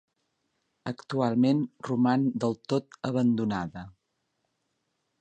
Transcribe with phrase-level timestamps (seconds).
[0.91, 3.89] Actualment roman del tot abandonada.